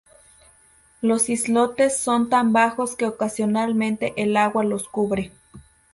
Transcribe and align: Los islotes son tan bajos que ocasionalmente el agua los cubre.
Los 1.03 1.29
islotes 1.29 1.95
son 1.95 2.29
tan 2.31 2.53
bajos 2.53 2.95
que 2.95 3.05
ocasionalmente 3.05 4.15
el 4.17 4.35
agua 4.35 4.63
los 4.63 4.87
cubre. 4.89 5.31